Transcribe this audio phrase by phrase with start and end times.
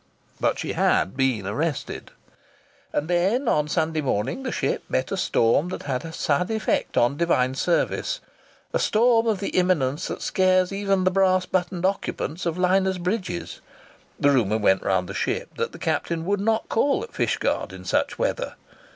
[0.39, 2.09] But she had been arrested.
[2.91, 6.49] And then early on Sunday morning the ship met a storm that had a sad
[6.49, 8.19] influence on divine service;
[8.73, 13.61] a storm of the eminence that scares even the brass buttoned occupants of liners' bridges.
[14.19, 17.85] The rumour went round the ship that the captain would not call at Fishguard in
[17.85, 18.55] such weather.